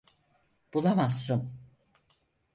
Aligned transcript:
Bulamazsın. 0.73 1.51